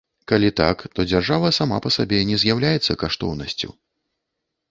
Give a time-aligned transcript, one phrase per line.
[0.29, 3.69] Калі так, то дзяржава сама па сабе не з'яўляецца каштоўнасцю.